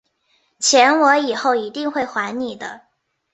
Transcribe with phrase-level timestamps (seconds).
[0.57, 2.87] 钱我以后一定会还你的